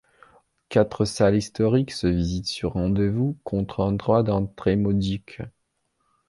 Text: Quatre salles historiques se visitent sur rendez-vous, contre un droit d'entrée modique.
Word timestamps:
Quatre 0.69 1.05
salles 1.05 1.35
historiques 1.35 1.91
se 1.91 2.07
visitent 2.07 2.47
sur 2.47 2.73
rendez-vous, 2.73 3.37
contre 3.43 3.81
un 3.83 3.91
droit 3.91 4.23
d'entrée 4.23 4.75
modique. 4.75 5.41